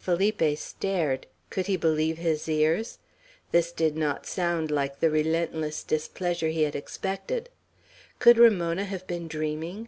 Felipe 0.00 0.58
stared. 0.58 1.28
Could 1.48 1.68
he 1.68 1.76
believe 1.76 2.18
his 2.18 2.48
ears? 2.48 2.98
This 3.52 3.70
did 3.70 3.96
not 3.96 4.26
sound 4.26 4.68
like 4.72 4.98
the 4.98 5.10
relentless 5.10 5.84
displeasure 5.84 6.48
he 6.48 6.62
had 6.64 6.74
expected. 6.74 7.50
Could 8.18 8.36
Ramona 8.36 8.82
have 8.84 9.06
been 9.06 9.28
dreaming? 9.28 9.86